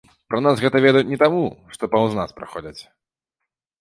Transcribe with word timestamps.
Пра 0.29 0.39
нас 0.45 0.61
гэта 0.63 0.77
ведаюць 0.85 1.11
не 1.11 1.19
таму, 1.23 1.43
што 1.75 1.83
паўз 1.93 2.11
нас 2.21 2.35
праходзяць. 2.41 2.81